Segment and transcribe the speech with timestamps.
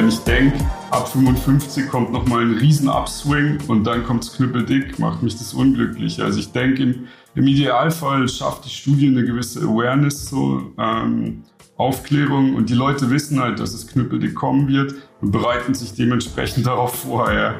[0.00, 0.56] wenn ich denke,
[0.90, 5.52] ab 55 kommt nochmal ein riesen Upswing und dann kommt es knüppeldick, macht mich das
[5.52, 6.22] unglücklich.
[6.22, 11.44] Also ich denke, im, im, Idealfall schafft die Studie eine gewisse Awareness, so ähm,
[11.76, 16.66] Aufklärung und die Leute wissen halt, dass es knüppeldick kommen wird und bereiten sich dementsprechend
[16.66, 17.30] darauf vor.
[17.30, 17.58] Ja.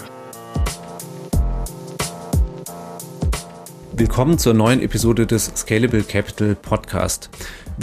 [3.93, 7.29] Willkommen zur neuen Episode des Scalable Capital Podcast.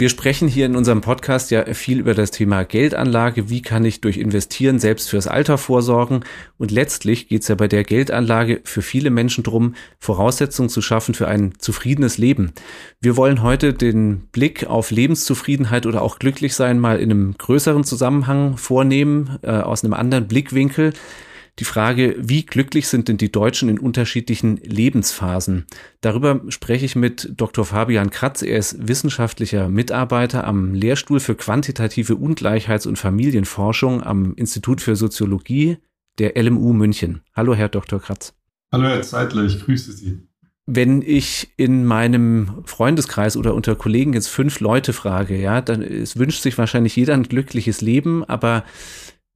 [0.00, 3.50] Wir sprechen hier in unserem Podcast ja viel über das Thema Geldanlage.
[3.50, 6.20] Wie kann ich durch Investieren selbst fürs Alter vorsorgen?
[6.56, 11.14] Und letztlich geht es ja bei der Geldanlage für viele Menschen drum, Voraussetzungen zu schaffen
[11.14, 12.52] für ein zufriedenes Leben.
[13.00, 18.56] Wir wollen heute den Blick auf Lebenszufriedenheit oder auch Glücklichsein mal in einem größeren Zusammenhang
[18.56, 20.92] vornehmen, äh, aus einem anderen Blickwinkel
[21.58, 25.66] die Frage, wie glücklich sind denn die Deutschen in unterschiedlichen Lebensphasen?
[26.00, 27.64] Darüber spreche ich mit Dr.
[27.64, 28.42] Fabian Kratz.
[28.42, 35.78] Er ist wissenschaftlicher Mitarbeiter am Lehrstuhl für quantitative Ungleichheits- und Familienforschung am Institut für Soziologie
[36.18, 37.22] der LMU München.
[37.34, 38.00] Hallo, Herr Dr.
[38.00, 38.34] Kratz.
[38.70, 40.28] Hallo, Herr Zeitler, ich grüße Sie.
[40.66, 46.18] Wenn ich in meinem Freundeskreis oder unter Kollegen jetzt fünf Leute frage, ja, dann es
[46.18, 48.64] wünscht sich wahrscheinlich jeder ein glückliches Leben, aber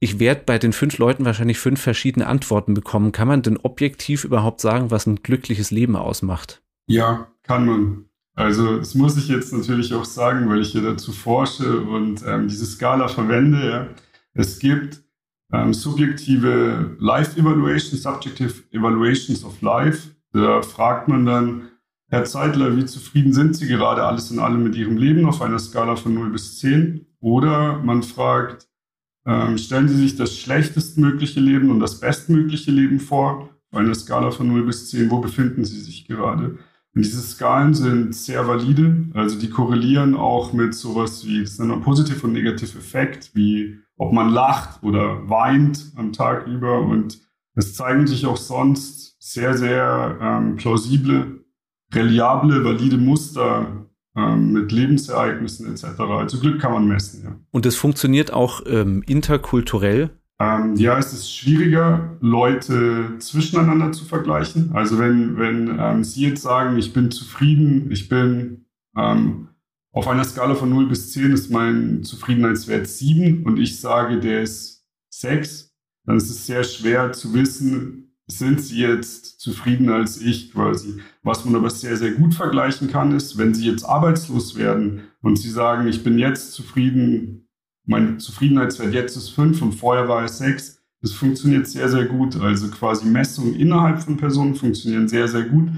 [0.02, 3.12] ich werde bei den fünf Leuten wahrscheinlich fünf verschiedene Antworten bekommen.
[3.12, 6.60] Kann man denn objektiv überhaupt sagen, was ein glückliches Leben ausmacht?
[6.88, 8.06] Ja, kann man.
[8.34, 12.48] Also das muss ich jetzt natürlich auch sagen, weil ich hier dazu forsche und ähm,
[12.48, 13.70] diese Skala verwende.
[13.70, 13.88] Ja.
[14.34, 15.04] Es gibt
[15.52, 20.08] ähm, subjektive Life Evaluations, Subjective Evaluations of Life.
[20.32, 21.68] Da fragt man dann,
[22.08, 25.60] Herr Zeitler, wie zufrieden sind Sie gerade alles in allem mit Ihrem Leben auf einer
[25.60, 27.06] Skala von 0 bis 10?
[27.20, 28.66] Oder man fragt,
[29.26, 34.30] ähm, stellen Sie sich das schlechtestmögliche Leben und das bestmögliche Leben vor, auf einer Skala
[34.30, 36.58] von 0 bis 10, wo befinden Sie sich gerade?
[36.94, 41.60] Und diese Skalen sind sehr valide, also die korrelieren auch mit sowas wie, das ist
[41.60, 46.80] ein positiv und negativ Effekt, wie ob man lacht oder weint am Tag über.
[46.80, 47.20] Und
[47.54, 51.44] es zeigen sich auch sonst sehr, sehr ähm, plausible,
[51.94, 53.81] reliable, valide Muster
[54.14, 56.00] mit Lebensereignissen etc.
[56.00, 57.36] Also Glück kann man messen, ja.
[57.50, 60.10] Und es funktioniert auch ähm, interkulturell?
[60.38, 64.72] Ähm, ja, es ist schwieriger, Leute zwischeneinander zu vergleichen.
[64.74, 69.48] Also wenn, wenn ähm, Sie jetzt sagen, ich bin zufrieden, ich bin ähm,
[69.92, 74.42] auf einer Skala von 0 bis 10 ist mein Zufriedenheitswert 7 und ich sage, der
[74.42, 75.70] ist 6,
[76.06, 81.00] dann ist es sehr schwer zu wissen, sind sie jetzt zufriedener als ich quasi.
[81.22, 85.36] Was man aber sehr, sehr gut vergleichen kann, ist, wenn sie jetzt arbeitslos werden und
[85.36, 87.48] sie sagen, ich bin jetzt zufrieden,
[87.84, 90.82] mein Zufriedenheitswert jetzt ist fünf und vorher war es sechs.
[91.00, 92.40] Das funktioniert sehr, sehr gut.
[92.40, 95.70] Also quasi Messungen innerhalb von Personen funktionieren sehr, sehr gut.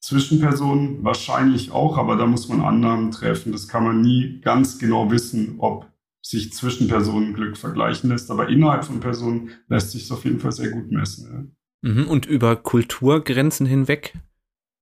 [0.00, 3.52] Zwischen Personen wahrscheinlich auch, aber da muss man Annahmen treffen.
[3.52, 5.86] Das kann man nie ganz genau wissen, ob
[6.22, 8.30] sich zwischen Personen Glück vergleichen lässt.
[8.30, 11.28] Aber innerhalb von Personen lässt sich es auf jeden Fall sehr gut messen.
[11.30, 11.59] Ja.
[11.82, 14.14] Mhm, und über Kulturgrenzen hinweg?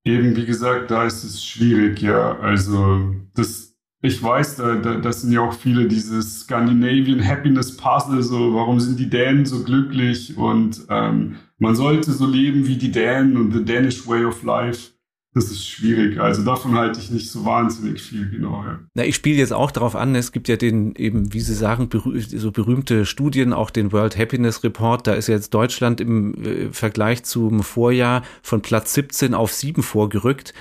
[0.05, 2.37] Eben, wie gesagt, da ist es schwierig, ja.
[2.39, 8.21] Also, das, ich weiß, da, da, das sind ja auch viele dieses Scandinavian Happiness Puzzle,
[8.23, 12.91] so, warum sind die Dänen so glücklich und ähm, man sollte so leben wie die
[12.91, 14.91] Dänen und the Danish way of life
[15.33, 16.19] das ist schwierig.
[16.19, 18.63] Also davon halte ich nicht so wahnsinnig viel, genau.
[18.63, 18.79] Ja.
[18.95, 21.87] Na, ich spiele jetzt auch darauf an, es gibt ja den eben, wie Sie sagen,
[21.87, 25.05] berüh so berühmte Studien, auch den World Happiness Report.
[25.05, 30.55] Da ist jetzt Deutschland im äh, Vergleich zum Vorjahr von Platz 17 auf 7 vorgerückt.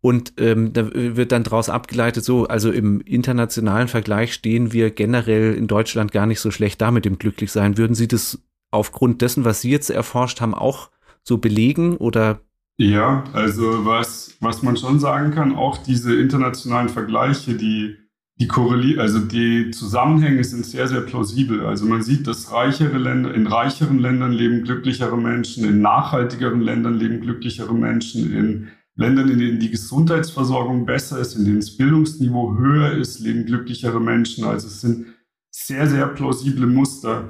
[0.00, 5.54] Und ähm, da wird dann daraus abgeleitet, so, also im internationalen Vergleich stehen wir generell
[5.54, 7.78] in Deutschland gar nicht so schlecht da mit dem Glücklichsein.
[7.78, 8.40] Würden Sie das
[8.72, 10.90] aufgrund dessen, was Sie jetzt erforscht haben, auch
[11.22, 12.40] so belegen oder
[12.82, 17.96] ja, also was, was man schon sagen kann, auch diese internationalen Vergleiche, die,
[18.40, 21.64] die korrelieren, also die Zusammenhänge sind sehr, sehr plausibel.
[21.64, 26.94] Also man sieht, dass reichere Länder, in reicheren Ländern leben glücklichere Menschen, in nachhaltigeren Ländern
[26.94, 32.58] leben glücklichere Menschen, in Ländern, in denen die Gesundheitsversorgung besser ist, in denen das Bildungsniveau
[32.58, 34.44] höher ist, leben glücklichere Menschen.
[34.44, 35.06] Also es sind
[35.52, 37.28] sehr, sehr plausible Muster,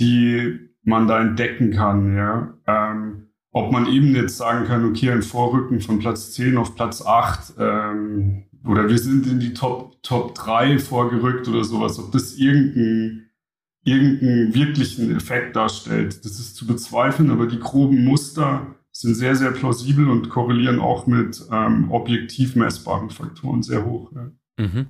[0.00, 2.54] die man da entdecken kann, ja.
[2.66, 7.04] Ähm, ob man eben jetzt sagen kann, okay, ein Vorrücken von Platz 10 auf Platz
[7.04, 12.34] 8 ähm, oder wir sind in die Top, Top 3 vorgerückt oder sowas, ob das
[12.34, 13.30] irgendeinen
[13.82, 19.52] irgendeinen wirklichen Effekt darstellt, das ist zu bezweifeln, aber die groben Muster sind sehr, sehr
[19.52, 24.12] plausibel und korrelieren auch mit ähm, objektiv messbaren Faktoren sehr hoch.
[24.12, 24.30] Ja.
[24.58, 24.88] Mhm.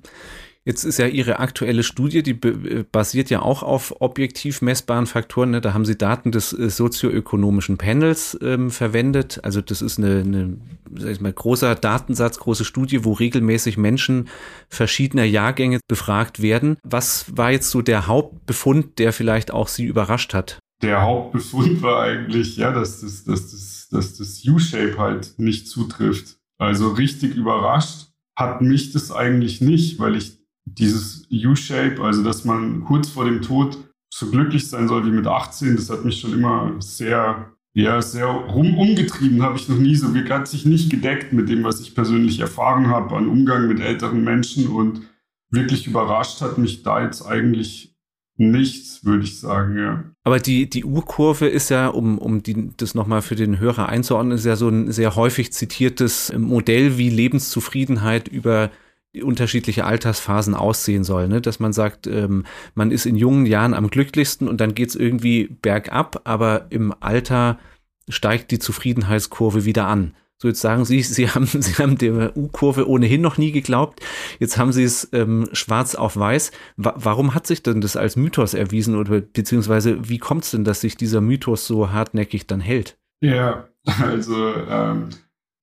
[0.63, 5.51] Jetzt ist ja Ihre aktuelle Studie, die äh, basiert ja auch auf objektiv messbaren Faktoren.
[5.51, 5.61] Ne?
[5.61, 9.39] Da haben Sie Daten des äh, sozioökonomischen Panels ähm, verwendet.
[9.43, 14.29] Also das ist eine, eine großer Datensatz, große Studie, wo regelmäßig Menschen
[14.69, 16.77] verschiedener Jahrgänge befragt werden.
[16.83, 20.59] Was war jetzt so der Hauptbefund, der vielleicht auch Sie überrascht hat?
[20.83, 26.37] Der Hauptbefund war eigentlich, ja, dass das, dass das, dass das U-Shape halt nicht zutrifft.
[26.59, 30.40] Also richtig überrascht hat mich das eigentlich nicht, weil ich
[30.77, 33.77] dieses U-Shape, also dass man kurz vor dem Tod
[34.13, 38.27] so glücklich sein soll wie mit 18, das hat mich schon immer sehr, ja, sehr
[38.27, 41.95] rum umgetrieben, habe ich noch nie so, hat sich nicht gedeckt mit dem, was ich
[41.95, 45.01] persönlich erfahren habe an Umgang mit älteren Menschen und
[45.49, 47.95] wirklich überrascht hat mich da jetzt eigentlich
[48.37, 50.03] nichts, würde ich sagen, ja.
[50.23, 54.37] Aber die, die U-Kurve ist ja, um, um die, das nochmal für den Hörer einzuordnen,
[54.37, 58.71] ist ja so ein sehr häufig zitiertes Modell, wie Lebenszufriedenheit über
[59.19, 61.41] unterschiedliche Altersphasen aussehen soll, ne?
[61.41, 65.49] dass man sagt, ähm, man ist in jungen Jahren am glücklichsten und dann geht's irgendwie
[65.61, 67.59] bergab, aber im Alter
[68.07, 70.13] steigt die Zufriedenheitskurve wieder an.
[70.41, 73.99] So jetzt sagen Sie, Sie haben, Sie haben der U-Kurve ohnehin noch nie geglaubt.
[74.39, 76.51] Jetzt haben Sie es ähm, schwarz auf weiß.
[76.77, 80.63] Wa warum hat sich denn das als Mythos erwiesen oder beziehungsweise wie kommt es denn,
[80.63, 82.97] dass sich dieser Mythos so hartnäckig dann hält?
[83.21, 83.67] Ja,
[84.01, 85.09] also ähm,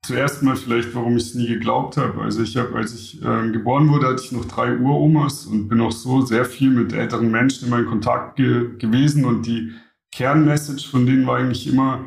[0.06, 2.22] Zuerst mal vielleicht, warum ich es nie geglaubt habe.
[2.22, 5.80] Also ich habe, als ich äh, geboren wurde, hatte ich noch drei Uromas und bin
[5.80, 9.72] auch so sehr viel mit älteren Menschen in meinem Kontakt ge gewesen und die
[10.12, 12.04] Kernmessage von denen war eigentlich immer,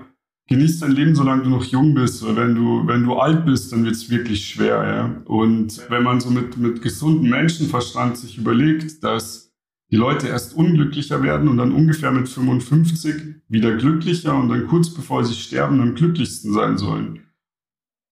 [0.47, 2.25] genieß dein Leben, solange du noch jung bist.
[2.25, 4.83] Weil wenn du, wenn du alt bist, dann wird es wirklich schwer.
[4.83, 5.21] Ja?
[5.25, 9.53] Und wenn man so mit, mit gesundem Menschenverstand sich überlegt, dass
[9.91, 14.89] die Leute erst unglücklicher werden und dann ungefähr mit 55 wieder glücklicher und dann kurz
[14.93, 17.19] bevor sie sterben am glücklichsten sein sollen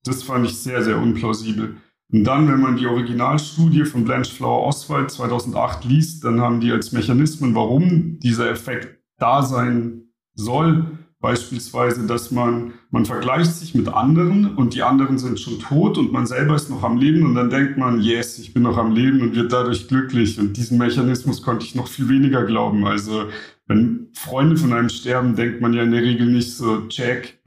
[0.04, 1.78] das fand ich sehr, sehr unplausibel.
[2.12, 6.72] Und dann, wenn man die Originalstudie von Blanche Flower Oswald 2008 liest, dann haben die
[6.72, 13.90] als Mechanismen, warum dieser Effekt da sein soll, beispielsweise, dass man, man vergleicht sich mit
[13.90, 17.36] anderen und die anderen sind schon tot und man selber ist noch am Leben und
[17.36, 20.40] dann denkt man, yes, ich bin noch am Leben und wird dadurch glücklich.
[20.40, 22.86] Und diesen Mechanismus konnte ich noch viel weniger glauben.
[22.86, 23.25] Also,
[23.68, 27.38] wenn Freunde von einem sterben, denkt man ja in der Regel nicht so, check,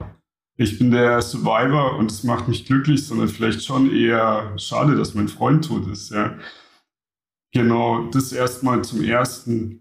[0.55, 5.15] ich bin der Survivor und es macht mich glücklich, sondern vielleicht schon eher schade, dass
[5.15, 6.11] mein Freund tot ist.
[6.11, 6.37] Ja.
[7.53, 9.79] Genau, das erstmal zum ersten.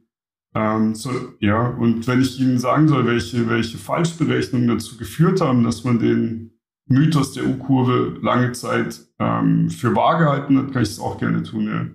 [0.54, 1.10] Ähm, so,
[1.40, 5.98] ja, und wenn ich Ihnen sagen soll, welche, welche Falschberechnungen dazu geführt haben, dass man
[5.98, 6.52] den
[6.86, 11.42] Mythos der U-Kurve lange Zeit ähm, für wahr gehalten hat, kann ich es auch gerne
[11.42, 11.66] tun.
[11.66, 11.86] Ja.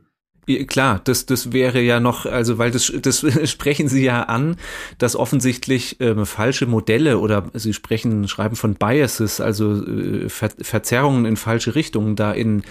[0.67, 4.55] Klar, das, das wäre ja noch, also weil das, das sprechen Sie ja an,
[4.97, 11.25] dass offensichtlich ähm, falsche Modelle oder Sie sprechen, schreiben von Biases, also äh, Ver Verzerrungen
[11.25, 12.63] in falsche Richtungen da in,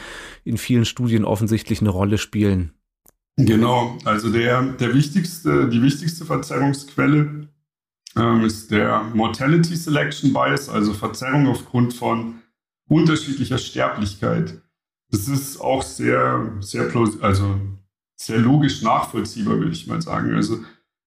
[0.45, 2.73] in vielen Studien offensichtlich eine Rolle spielen.
[3.37, 7.49] Genau, also der, der wichtigste, die wichtigste Verzerrungsquelle
[8.17, 12.37] ähm, ist der Mortality Selection Bias, also Verzerrung aufgrund von
[12.89, 14.63] unterschiedlicher Sterblichkeit.
[15.11, 17.61] Das ist auch sehr, sehr, also
[18.17, 20.35] sehr logisch nachvollziehbar, würde ich mal sagen.
[20.35, 20.59] Also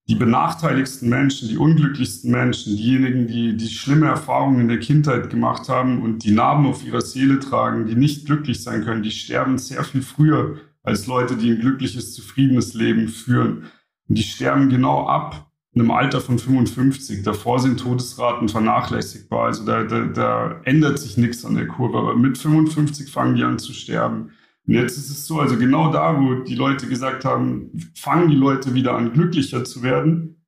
[0.08, 5.68] die benachteiligsten Menschen, die unglücklichsten Menschen, diejenigen, die, die schlimme Erfahrungen in der Kindheit gemacht
[5.68, 9.58] haben und die Narben auf ihrer Seele tragen, die nicht glücklich sein können, die sterben
[9.58, 13.70] sehr viel früher als Leute, die ein glückliches, zufriedenes Leben führen.
[14.08, 17.22] Und die sterben genau ab in einem Alter von 55.
[17.22, 19.46] Davor sind Todesraten vernachlässigbar.
[19.46, 21.98] Also da, da, da ändert sich nichts an der Kurve.
[21.98, 24.32] Aber mit 55 fangen die an zu sterben.
[24.66, 28.36] Und jetzt ist es so, also genau da, wo die Leute gesagt haben, fangen die
[28.36, 30.44] Leute wieder an, glücklicher zu werden,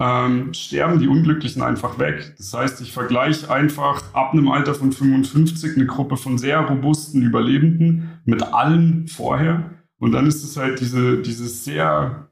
[0.00, 2.34] ähm, sterben die Unglücklichen einfach weg.
[2.38, 7.22] Das heißt, ich vergleiche einfach ab einem Alter von 55 eine Gruppe von sehr robusten
[7.22, 9.74] Überlebenden mit allen vorher.
[9.98, 12.27] Und dann ist es halt diese, dieses sehr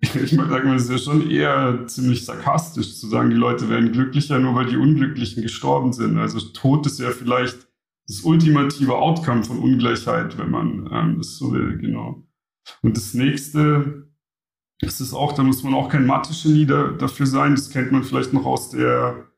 [0.00, 3.92] ich sag mal, es ist ja schon eher ziemlich sarkastisch zu sagen, die Leute werden
[3.92, 6.18] glücklicher, nur weil die Unglücklichen gestorben sind.
[6.18, 7.66] Also Tod ist ja vielleicht
[8.06, 12.22] das ultimative Outcome von Ungleichheit, wenn man ähm, das so will, genau.
[12.82, 14.08] Und das nächste,
[14.80, 17.54] das ist auch, da muss man auch kein Mathe-Genie da, dafür sein.
[17.54, 19.30] Das kennt man vielleicht noch aus der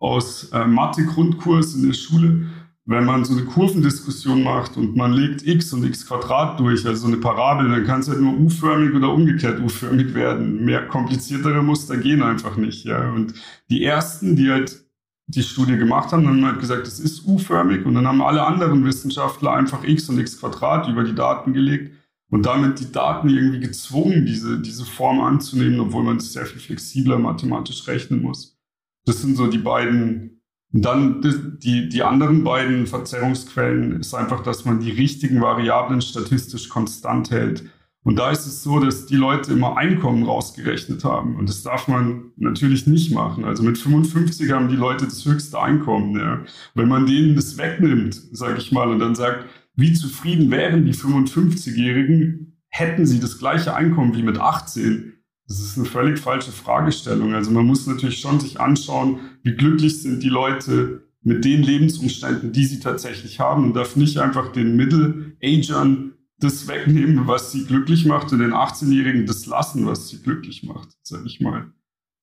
[0.00, 2.46] aus äh, Mathe-Grundkurs in der Schule
[2.86, 7.02] wenn man so eine Kurvendiskussion macht und man legt x und x Quadrat durch, also
[7.02, 10.64] so eine Parabel, dann kann es halt nur u-förmig oder umgekehrt u-förmig werden.
[10.64, 12.84] Mehr kompliziertere Muster gehen einfach nicht.
[12.84, 13.10] Ja.
[13.12, 13.34] Und
[13.68, 14.84] die ersten, die halt
[15.26, 18.84] die Studie gemacht haben, haben halt gesagt, es ist u-förmig und dann haben alle anderen
[18.84, 21.94] Wissenschaftler einfach x und x Quadrat über die Daten gelegt
[22.30, 26.60] und damit die Daten irgendwie gezwungen, diese, diese Form anzunehmen, obwohl man es sehr viel
[26.60, 28.58] flexibler mathematisch rechnen muss.
[29.04, 30.39] Das sind so die beiden
[30.72, 31.20] und dann
[31.62, 37.64] die, die anderen beiden Verzerrungsquellen ist einfach, dass man die richtigen Variablen statistisch konstant hält.
[38.02, 41.36] Und da ist es so, dass die Leute immer Einkommen rausgerechnet haben.
[41.36, 43.44] Und das darf man natürlich nicht machen.
[43.44, 46.18] Also mit 55 haben die Leute das höchste Einkommen.
[46.18, 46.40] Ja.
[46.74, 50.94] Wenn man denen das wegnimmt, sage ich mal, und dann sagt, wie zufrieden wären die
[50.94, 55.19] 55-Jährigen, hätten sie das gleiche Einkommen wie mit 18?
[55.50, 57.34] Das ist eine völlig falsche Fragestellung.
[57.34, 62.52] Also man muss natürlich schon sich anschauen, wie glücklich sind die Leute mit den Lebensumständen,
[62.52, 68.06] die sie tatsächlich haben und darf nicht einfach den Middle-Agern das wegnehmen, was sie glücklich
[68.06, 71.72] macht und den 18-Jährigen das lassen, was sie glücklich macht, sag ich mal.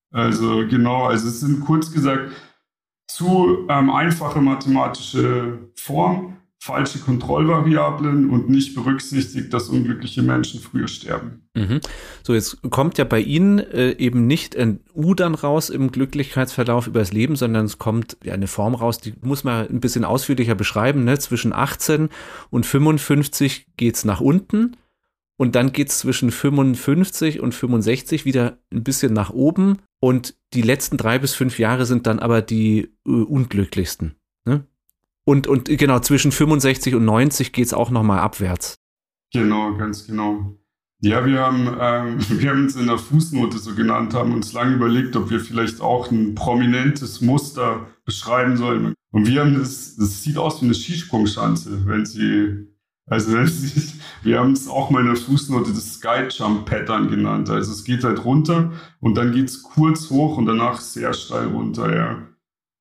[0.09, 2.31] Also genau, also es sind kurz gesagt
[3.09, 11.47] zu ähm, einfache mathematische Formen, falsche Kontrollvariablen und nicht berücksichtigt, dass unglückliche Menschen früher sterben.
[11.53, 11.79] Mhm.
[12.23, 16.87] So, jetzt kommt ja bei Ihnen äh, eben nicht ein U dann raus im Glücklichkeitsverlauf
[16.87, 20.55] übers Leben, sondern es kommt ja eine Form raus, die muss man ein bisschen ausführlicher
[20.55, 21.03] beschreiben.
[21.03, 21.19] Ne?
[21.19, 22.09] Zwischen 18
[22.49, 24.77] und 55 geht's nach unten
[25.37, 30.97] und dann geht's zwischen 55 und 65 wieder ein bisschen nach oben und die letzten
[30.97, 34.15] drei bis fünf Jahre sind dann aber die äh, unglücklichsten.
[35.27, 38.77] Und, und genau, zwischen 65 und 90 geht es auch nochmal abwärts.
[39.33, 40.55] Genau, ganz genau.
[41.01, 44.75] Ja, wir haben, ähm, wir haben es in der Fußnote so genannt, haben uns lange
[44.75, 48.93] überlegt, ob wir vielleicht auch ein prominentes Muster beschreiben sollen.
[49.11, 52.65] Und wir haben das, das sieht aus wie eine Skisprungschanze, wenn sie,
[53.05, 57.09] also wenn sie, wir haben es auch mal in der Fußnote das Sky Jump Pattern
[57.09, 57.49] genannt.
[57.49, 61.47] Also es geht halt runter und dann geht es kurz hoch und danach sehr steil
[61.47, 62.27] runter, ja.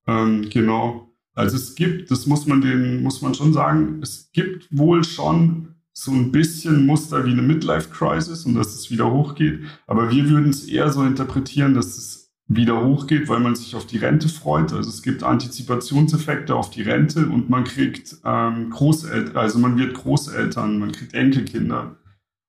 [0.07, 1.06] Ähm, genau.
[1.37, 5.75] Also es gibt, das muss man den, muss man schon sagen, es gibt wohl schon
[5.93, 9.61] so ein bisschen Muster wie eine Midlife-Crisis und dass es wieder hochgeht.
[9.87, 13.87] Aber wir würden es eher so interpretieren, dass es wieder hochgeht, weil man sich auf
[13.87, 14.73] die Rente freut.
[14.73, 19.95] Also es gibt Antizipationseffekte auf die Rente und man kriegt ähm, Großeltern, also man wird
[19.95, 21.97] Großeltern, man kriegt Enkelkinder.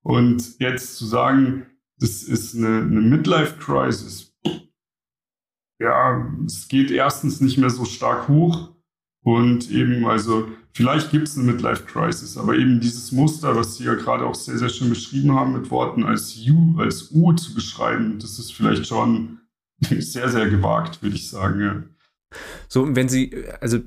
[0.01, 1.65] Und jetzt zu sagen,
[1.99, 4.33] das ist eine, eine Midlife-Crisis,
[5.79, 8.76] ja, es geht erstens nicht mehr so stark hoch
[9.27, 13.95] und eben, also vielleicht gibt es eine Midlife-Crisis, aber eben dieses Muster, was Sie ja
[13.95, 18.19] gerade auch sehr, sehr schön beschrieben haben, mit Worten als U, als U zu beschreiben,
[18.21, 19.39] das ist vielleicht schon
[19.81, 21.59] sehr, sehr gewagt, würde ich sagen.
[21.59, 21.83] Ja.
[22.69, 23.79] So, wenn Sie, also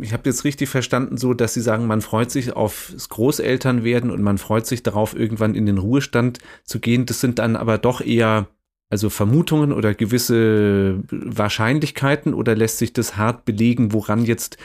[0.00, 4.20] ich habe jetzt richtig verstanden, so dass Sie sagen, man freut sich aufs Großelternwerden und
[4.20, 7.06] man freut sich darauf, irgendwann in den Ruhestand zu gehen.
[7.06, 8.48] Das sind dann aber doch eher
[8.92, 14.58] also Vermutungen oder gewisse Wahrscheinlichkeiten oder lässt sich das hart belegen, woran jetzt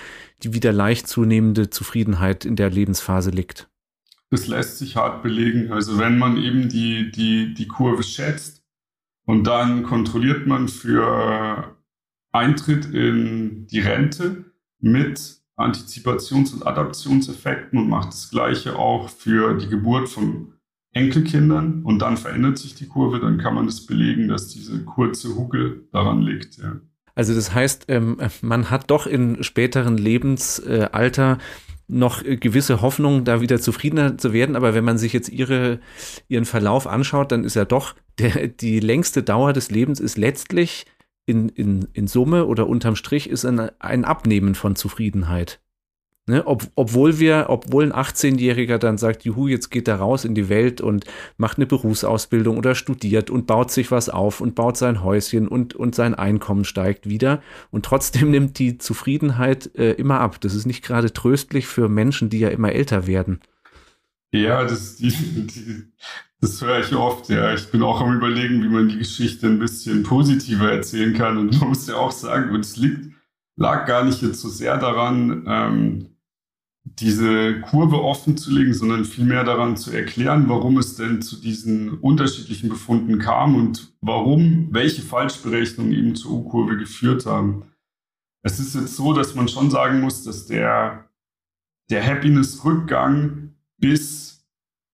[0.43, 3.69] die wieder leicht zunehmende Zufriedenheit in der Lebensphase liegt?
[4.29, 5.71] Das lässt sich hart belegen.
[5.71, 8.65] Also wenn man eben die, die, die Kurve schätzt
[9.25, 11.77] und dann kontrolliert man für
[12.33, 14.43] Eintritt in die Rente
[14.81, 20.56] mit Antizipations- und Adaptionseffekten und macht das Gleiche auch für die Geburt von
[20.97, 25.35] Enkelkindern und dann verändert sich die Kurve, dann kann man es belegen, dass diese kurze
[25.35, 26.57] Huckel daran liegt.
[26.57, 26.79] Ja.
[27.15, 31.39] Also das heißt, ähm, man hat doch in späteren Lebensalter
[31.87, 34.55] noch gewisse Hoffnung, da wieder zufriedener zu werden.
[34.55, 35.79] Aber wenn man sich jetzt ihre,
[36.27, 40.85] ihren Verlauf anschaut, dann ist ja doch der, die längste Dauer des Lebens ist letztlich
[41.25, 45.59] in, in, in Summe oder unterm Strich ist ein, ein Abnehmen von Zufriedenheit.
[46.29, 50.35] Ne, ob, obwohl wir, obwohl ein 18-Jähriger dann sagt, juhu, jetzt geht er raus in
[50.35, 51.05] die Welt und
[51.37, 55.73] macht eine Berufsausbildung oder studiert und baut sich was auf und baut sein Häuschen und,
[55.73, 57.41] und sein Einkommen steigt wieder.
[57.71, 60.41] Und trotzdem nimmt die Zufriedenheit äh, immer ab.
[60.41, 63.39] Das ist nicht gerade tröstlich für Menschen, die ja immer älter werden.
[64.33, 65.83] Ja, das, die, die,
[66.41, 67.53] das höre ich oft, ja.
[67.53, 71.37] Ich bin auch am überlegen, wie man die Geschichte ein bisschen positiver erzählen kann.
[71.37, 73.13] Und man muss ja auch sagen, und es liegt,
[73.55, 76.16] lag gar nicht jetzt so sehr daran, ähm,
[76.95, 81.99] diese Kurve offen zu legen, sondern vielmehr daran zu erklären, warum es denn zu diesen
[81.99, 87.63] unterschiedlichen Befunden kam und warum welche Falschberechnungen eben zur U-Kurve geführt haben.
[88.43, 91.09] Es ist jetzt so, dass man schon sagen muss, dass der,
[91.89, 94.45] der Happiness-Rückgang bis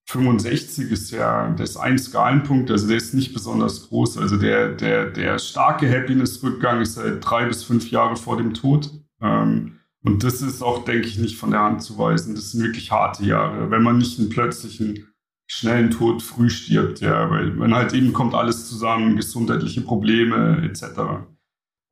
[0.09, 4.17] 65 ist ja, das ist ein Skalenpunkt, also der ist nicht besonders groß.
[4.17, 8.91] Also der, der, der starke Happiness-Rückgang ist halt drei bis fünf Jahre vor dem Tod.
[9.21, 12.36] Ähm, und das ist auch, denke ich, nicht von der Hand zu weisen.
[12.36, 15.07] Das sind wirklich harte Jahre, wenn man nicht einen plötzlichen,
[15.48, 21.27] schnellen Tod früh stirbt, ja, weil man halt eben kommt alles zusammen, gesundheitliche Probleme etc.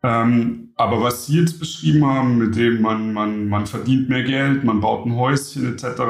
[0.03, 4.63] Ähm, aber was Sie jetzt beschrieben haben, mit dem man, man, man verdient mehr Geld,
[4.63, 6.01] man baut ein Häuschen etc.,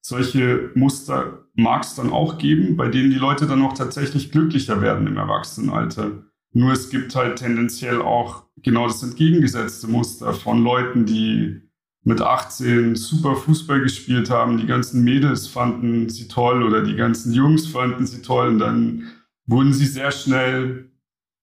[0.00, 4.80] solche Muster mag es dann auch geben, bei denen die Leute dann auch tatsächlich glücklicher
[4.80, 6.22] werden im Erwachsenenalter.
[6.52, 11.60] Nur es gibt halt tendenziell auch genau das entgegengesetzte Muster von Leuten, die
[12.02, 17.32] mit 18 super Fußball gespielt haben, die ganzen Mädels fanden sie toll oder die ganzen
[17.32, 19.08] Jungs fanden sie toll und dann
[19.46, 20.90] wurden sie sehr schnell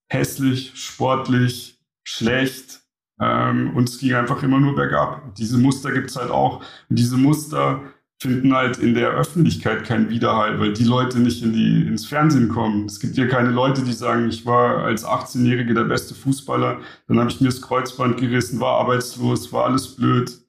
[0.07, 2.81] hässlich, sportlich, schlecht
[3.19, 5.35] ähm, und es ging einfach immer nur bergab.
[5.35, 6.63] Diese Muster gibt es halt auch.
[6.89, 7.81] Und diese Muster
[8.23, 12.49] finden halt in der Öffentlichkeit keinen Widerhall, weil die Leute nicht in die, ins Fernsehen
[12.49, 12.85] kommen.
[12.85, 17.19] Es gibt ja keine Leute, die sagen, ich war als 18-Jähriger der beste Fußballer, dann
[17.19, 20.39] habe ich mir das Kreuzband gerissen, war arbeitslos, war alles blöd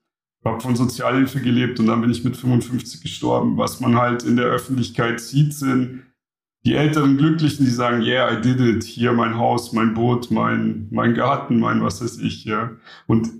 [0.45, 3.57] habe von Sozialhilfe gelebt und dann bin ich mit 55 gestorben.
[3.57, 6.03] Was man halt in der Öffentlichkeit sieht, sind
[6.67, 8.85] die älteren Glücklichen, die sagen, yeah, I did it.
[8.85, 12.73] Hier mein Haus, mein Boot, mein, mein Garten, mein was weiß ich, ja.
[13.07, 13.31] Und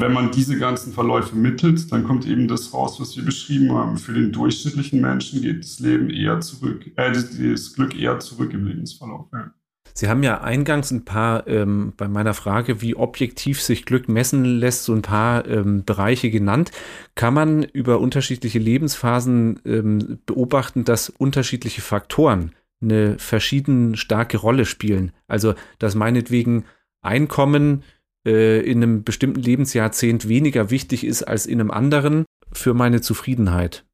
[0.00, 3.96] wenn man diese ganzen Verläufe mittelt, dann kommt eben das raus, was wir beschrieben haben.
[3.96, 8.66] Für den durchschnittlichen Menschen geht das Leben eher zurück, äh, das Glück eher zurück im
[8.66, 9.26] Lebensverlauf.
[9.32, 9.52] Ja.
[9.94, 14.44] Sie haben ja eingangs ein paar ähm, bei meiner Frage, wie objektiv sich Glück messen
[14.44, 16.70] lässt, so ein paar ähm, Bereiche genannt.
[17.14, 25.12] Kann man über unterschiedliche Lebensphasen ähm, beobachten, dass unterschiedliche Faktoren eine verschieden starke Rolle spielen?
[25.26, 26.64] Also, dass meinetwegen
[27.02, 27.82] Einkommen
[28.26, 33.84] äh, in einem bestimmten Lebensjahrzehnt weniger wichtig ist als in einem anderen für meine Zufriedenheit.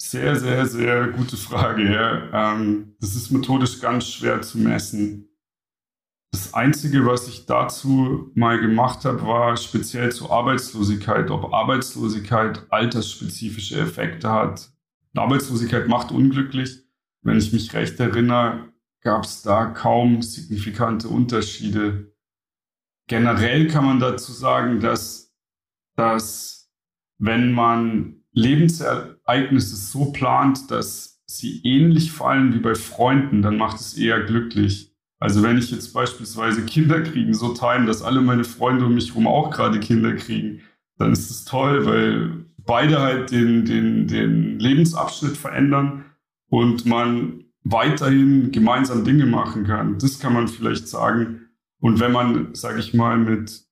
[0.00, 1.82] Sehr, sehr, sehr gute Frage.
[1.82, 2.54] Ja.
[2.54, 5.28] Ähm, das ist methodisch ganz schwer zu messen.
[6.30, 13.80] Das Einzige, was ich dazu mal gemacht habe, war speziell zur Arbeitslosigkeit, ob Arbeitslosigkeit altersspezifische
[13.80, 14.70] Effekte hat.
[15.16, 16.84] Arbeitslosigkeit macht unglücklich.
[17.22, 18.68] Wenn ich mich recht erinnere,
[19.00, 22.12] gab es da kaum signifikante Unterschiede.
[23.08, 25.34] Generell kann man dazu sagen, dass,
[25.96, 26.70] dass
[27.18, 33.96] wenn man Lebensereignisse so plant, dass sie ähnlich fallen wie bei Freunden, dann macht es
[33.96, 34.94] eher glücklich.
[35.20, 39.08] Also wenn ich jetzt beispielsweise Kinder kriegen, so time, dass alle meine Freunde um mich
[39.08, 40.60] herum auch gerade Kinder kriegen,
[40.96, 46.04] dann ist es toll, weil beide halt den, den, den Lebensabschnitt verändern
[46.50, 49.98] und man weiterhin gemeinsam Dinge machen kann.
[49.98, 51.47] Das kann man vielleicht sagen.
[51.80, 53.68] Und wenn man, sage ich mal, mit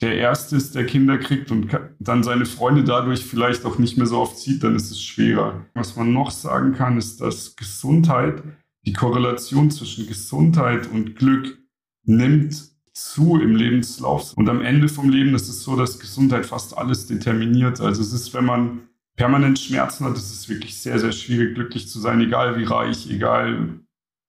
[0.00, 1.68] der Erste ist, der Kinder kriegt und
[1.98, 5.66] dann seine Freunde dadurch vielleicht auch nicht mehr so oft sieht, dann ist es schwerer.
[5.74, 8.42] Was man noch sagen kann, ist, dass Gesundheit
[8.86, 11.58] die Korrelation zwischen Gesundheit und Glück
[12.04, 14.32] nimmt zu im Lebenslauf.
[14.34, 17.80] Und am Ende vom Leben ist es so, dass Gesundheit fast alles determiniert.
[17.80, 21.88] Also es ist, wenn man permanent Schmerzen hat, ist es wirklich sehr, sehr schwierig, glücklich
[21.88, 23.80] zu sein, egal wie reich, egal,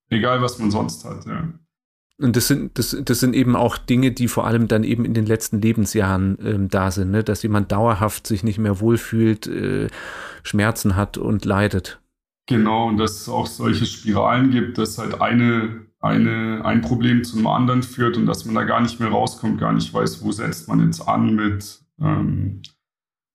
[0.09, 1.25] egal was man sonst hat.
[1.25, 1.47] Ja.
[2.21, 5.13] Und das sind, das, das sind eben auch Dinge, die vor allem dann eben in
[5.13, 7.23] den letzten Lebensjahren ähm, da sind, ne?
[7.23, 9.87] dass jemand dauerhaft sich nicht mehr wohlfühlt, äh,
[10.43, 11.99] Schmerzen hat und leidet.
[12.47, 17.47] Genau, und dass es auch solche Spiralen gibt, dass halt eine, eine, ein Problem zum
[17.47, 20.67] anderen führt und dass man da gar nicht mehr rauskommt, gar nicht weiß, wo setzt
[20.67, 22.61] man jetzt an mit, ähm,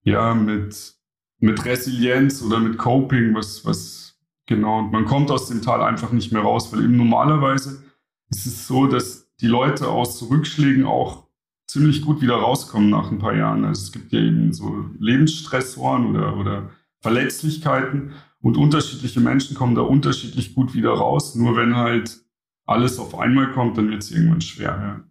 [0.02, 0.94] ja, mit,
[1.38, 6.12] mit Resilienz oder mit Coping, was, was, genau, und man kommt aus dem Tal einfach
[6.12, 7.85] nicht mehr raus, weil eben normalerweise
[8.30, 11.26] ist es so, dass die Leute aus Rückschlägen auch
[11.66, 13.64] ziemlich gut wieder rauskommen nach ein paar Jahren.
[13.64, 19.82] Also es gibt ja eben so Lebensstressoren oder, oder Verletzlichkeiten und unterschiedliche Menschen kommen da
[19.82, 21.34] unterschiedlich gut wieder raus.
[21.34, 22.20] Nur wenn halt
[22.64, 24.68] alles auf einmal kommt, dann wird es irgendwann schwer.
[24.68, 25.04] Ja.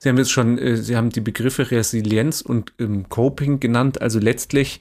[0.00, 4.00] Sie haben jetzt schon, äh, Sie haben die Begriffe Resilienz und ähm, Coping genannt.
[4.00, 4.80] Also letztlich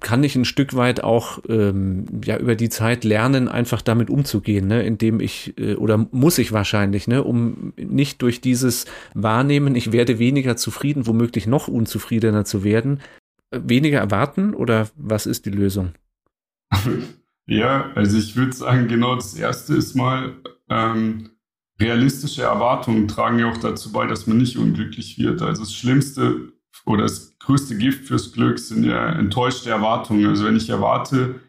[0.00, 4.66] kann ich ein Stück weit auch ähm, ja über die Zeit lernen, einfach damit umzugehen,
[4.66, 4.82] ne?
[4.82, 10.18] indem ich äh, oder muss ich wahrscheinlich, ne, um nicht durch dieses Wahrnehmen, ich werde
[10.18, 13.00] weniger zufrieden, womöglich noch unzufriedener zu werden,
[13.50, 15.92] äh, weniger erwarten oder was ist die Lösung?
[17.46, 20.34] ja, also ich würde sagen, genau das Erste ist mal,
[20.68, 21.30] ähm,
[21.80, 25.42] realistische Erwartungen tragen ja auch dazu bei, dass man nicht unglücklich wird.
[25.42, 26.52] Also das Schlimmste
[26.84, 30.26] oder das größte Gift fürs Glück sind ja enttäuschte Erwartungen.
[30.26, 31.40] Also wenn ich erwarte,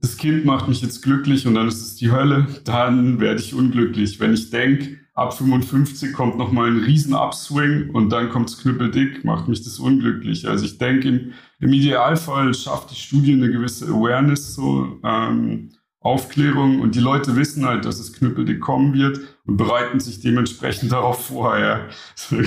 [0.00, 3.54] das Kind macht mich jetzt glücklich und dann ist es die Hölle, dann werde ich
[3.54, 4.20] unglücklich.
[4.20, 9.24] Wenn ich denke, ab 55 kommt nochmal ein riesen Upswing und dann kommt es knüppeldick,
[9.24, 10.48] macht mich das unglücklich.
[10.48, 16.80] Also ich denke, im, im Idealfall schafft die Studie eine gewisse Awareness, so ähm, Aufklärung
[16.80, 21.26] und die Leute wissen halt, dass es knüppeldick kommen wird und bereiten sich dementsprechend darauf
[21.26, 21.58] vor.
[21.58, 21.88] Ja.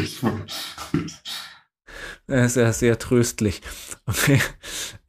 [2.27, 3.61] Wirklich sehr, sehr tröstlich.
[4.05, 4.39] Okay.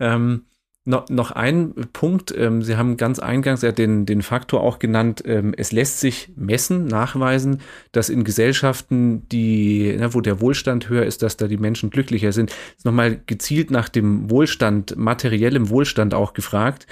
[0.00, 0.46] Ähm,
[0.86, 5.22] noch, noch ein Punkt, ähm, Sie haben ganz eingangs ja den, den Faktor auch genannt,
[5.24, 11.06] ähm, es lässt sich messen, nachweisen, dass in Gesellschaften, die, na, wo der Wohlstand höher
[11.06, 12.54] ist, dass da die Menschen glücklicher sind.
[12.76, 16.86] Ist nochmal gezielt nach dem Wohlstand, materiellem Wohlstand auch gefragt.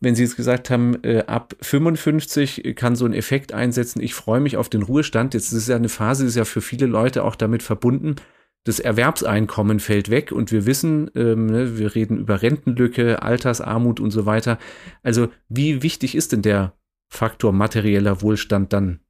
[0.00, 4.40] Wenn Sie jetzt gesagt haben, äh, ab 55 kann so ein Effekt einsetzen, ich freue
[4.40, 5.34] mich auf den Ruhestand.
[5.34, 8.16] Jetzt ist ja eine Phase, ist ja für viele Leute auch damit verbunden,
[8.64, 14.10] das Erwerbseinkommen fällt weg und wir wissen, ähm, ne, wir reden über Rentenlücke, Altersarmut und
[14.10, 14.58] so weiter.
[15.02, 16.74] Also wie wichtig ist denn der
[17.08, 19.00] Faktor materieller Wohlstand dann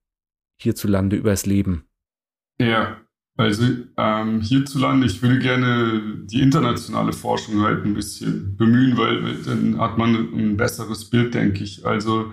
[0.61, 1.85] hierzulande übers Leben?
[2.61, 3.01] Ja,
[3.37, 3.65] also
[3.97, 9.99] ähm, hierzulande, ich würde gerne die internationale Forschung halt ein bisschen bemühen, weil dann hat
[9.99, 11.85] man ein besseres Bild, denke ich.
[11.85, 12.33] Also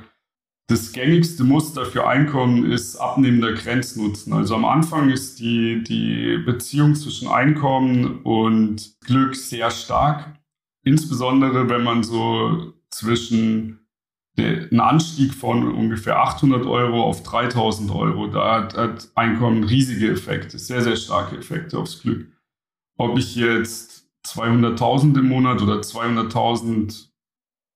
[0.72, 4.34] das gängigste Muster für Einkommen ist abnehmender Grenznutzen.
[4.34, 10.40] Also am Anfang ist die, die Beziehung zwischen Einkommen und Glück sehr stark.
[10.84, 13.80] Insbesondere wenn man so zwischen
[14.38, 18.28] einen Anstieg von ungefähr 800 Euro auf 3000 Euro.
[18.28, 22.28] Da hat, hat Einkommen riesige Effekte, sehr, sehr starke Effekte aufs Glück.
[22.98, 27.11] Ob ich jetzt 200.000 im Monat oder 200.000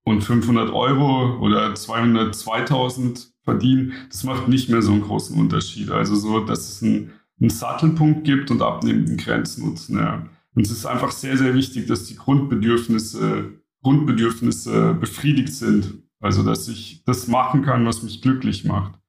[0.06, 5.92] und 500 Euro oder 202.000 verdiene, das macht nicht mehr so einen großen Unterschied.
[5.92, 9.98] Also so, dass es einen, einen Sattelpunkt gibt und abnehmenden Grenznutzen.
[9.98, 10.26] Ja.
[10.56, 16.68] Und es ist einfach sehr, sehr wichtig, dass die Grundbedürfnisse, Grundbedürfnisse befriedigt sind also, dass
[16.68, 19.00] ich das machen kann, was mich glücklich macht.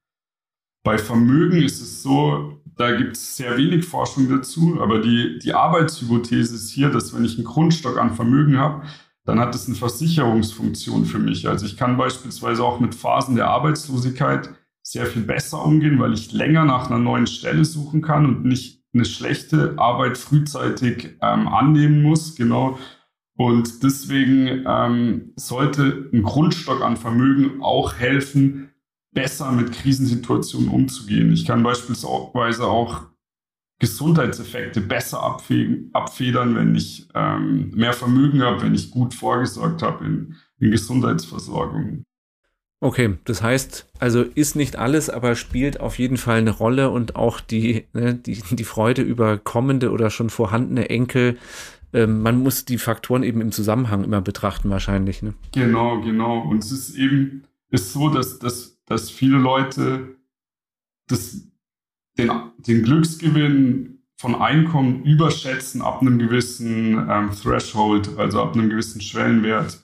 [0.84, 5.54] Bei Vermögen ist es so, da gibt es sehr wenig Forschung dazu, aber die, die
[5.54, 8.86] Arbeitshypothese ist hier, dass wenn ich einen Grundstock an Vermögen habe,
[9.26, 11.48] dann hat das eine Versicherungsfunktion für mich.
[11.48, 14.50] Also ich kann beispielsweise auch mit Phasen der Arbeitslosigkeit
[14.82, 18.82] sehr viel besser umgehen, weil ich länger nach einer neuen Stelle suchen kann und nicht
[18.94, 22.36] eine schlechte Arbeit frühzeitig ähm, annehmen muss.
[22.36, 22.78] Genau,
[23.36, 28.70] und deswegen ähm, sollte ein Grundstock an Vermögen auch helfen,
[29.12, 31.32] besser mit Krisensituationen umzugehen.
[31.32, 33.04] Ich kann beispielsweise auch
[33.78, 40.34] Gesundheitseffekte besser abfedern, wenn ich ähm, mehr Vermögen habe, wenn ich gut vorgesorgt habe in,
[40.58, 42.04] in Gesundheitsversorgung.
[42.80, 47.16] Okay, das heißt, also ist nicht alles, aber spielt auf jeden Fall eine Rolle und
[47.16, 51.38] auch die, ne, die, die Freude über kommende oder schon vorhandene Enkel
[51.92, 55.22] ähm, man muss die Faktoren eben im Zusammenhang immer betrachten, wahrscheinlich.
[55.22, 55.34] Ne?
[55.52, 56.40] Genau, genau.
[56.40, 60.16] Und es ist eben ist so, dass, dass, dass viele Leute
[61.08, 61.48] das,
[62.18, 69.00] den, den Glücksgewinn von Einkommen überschätzen ab einem gewissen ähm, Threshold, also ab einem gewissen
[69.00, 69.82] Schwellenwert.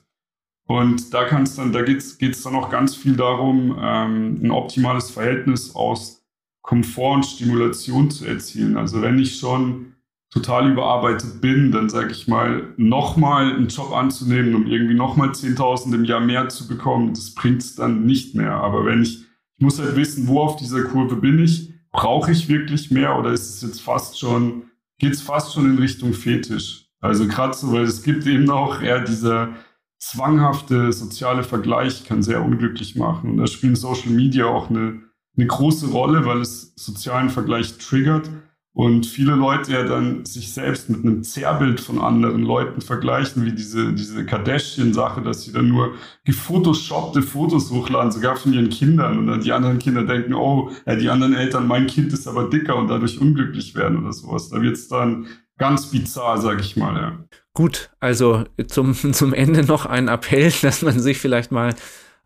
[0.65, 5.11] Und da kann dann, da geht es dann auch ganz viel darum, ähm, ein optimales
[5.11, 6.25] Verhältnis aus
[6.61, 8.77] Komfort und Stimulation zu erzielen.
[8.77, 9.93] Also wenn ich schon
[10.31, 15.93] total überarbeitet bin, dann sage ich mal, nochmal einen Job anzunehmen, um irgendwie nochmal 10.000
[15.93, 18.53] im Jahr mehr zu bekommen, das bringt es dann nicht mehr.
[18.53, 19.25] Aber wenn ich,
[19.57, 23.31] ich muss halt wissen, wo auf dieser Kurve bin ich, brauche ich wirklich mehr oder
[23.31, 24.63] ist es jetzt fast schon,
[24.99, 26.89] geht es fast schon in Richtung Fetisch?
[26.99, 29.49] Also gerade so, weil es gibt eben auch eher dieser
[29.99, 33.31] zwanghafte soziale Vergleich, kann sehr unglücklich machen.
[33.31, 35.01] Und da spielen Social Media auch eine,
[35.37, 38.29] eine große Rolle, weil es sozialen Vergleich triggert.
[38.75, 43.51] Und viele Leute ja dann sich selbst mit einem Zerrbild von anderen Leuten vergleichen, wie
[43.51, 45.93] diese, diese Kardashian-Sache, dass sie dann nur
[46.25, 49.19] gefotoshoppte Fotos hochladen, sogar von ihren Kindern.
[49.19, 52.49] Und dann die anderen Kinder denken, oh, ja, die anderen Eltern, mein Kind ist aber
[52.49, 54.49] dicker und dadurch unglücklich werden oder sowas.
[54.49, 55.27] Da wird es dann
[55.59, 57.25] ganz bizarr, sag ich mal, ja.
[57.53, 61.75] Gut, also zum, zum Ende noch ein Appell, dass man sich vielleicht mal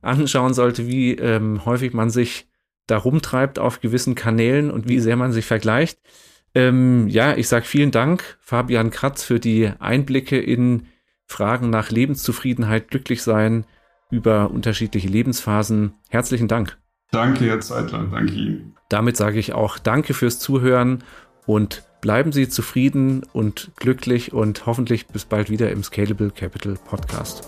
[0.02, 2.48] anschauen sollte, wie ähm, häufig man sich
[2.86, 6.00] da rumtreibt auf gewissen Kanälen und wie sehr man sich vergleicht.
[6.58, 10.88] Ähm, ja, ich sage vielen Dank, Fabian Kratz, für die Einblicke in
[11.28, 13.67] Fragen nach Lebenszufriedenheit, Glücklichsein
[14.10, 15.93] über unterschiedliche Lebensphasen.
[16.10, 16.80] Herzlichen Dank.
[17.12, 18.08] Danke, Herr Zeitler.
[18.12, 18.76] Danke Ihnen.
[18.89, 21.04] Damit sage ich auch Danke fürs Zuhören
[21.46, 27.48] und bleiben Sie zufrieden und glücklich und hoffentlich bis bald wieder im Scalable Capital Podcast.